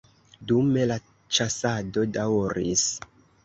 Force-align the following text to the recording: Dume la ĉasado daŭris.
Dume 0.51 0.87
la 0.93 0.97
ĉasado 1.39 2.09
daŭris. 2.19 2.91